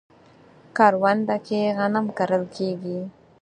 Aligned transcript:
کرونده 0.77 1.37
کې 1.45 1.59
غنم 1.77 2.05
کرل 2.17 2.43
کیږي 2.55 2.99